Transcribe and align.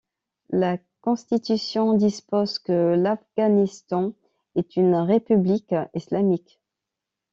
La 0.49 0.77
Constitution 1.01 1.93
dispose 1.93 2.57
que 2.57 2.95
l'Afghanistan 2.95 4.13
est 4.55 4.75
une 4.75 4.95
république 4.95 5.75
islamique. 5.93 6.59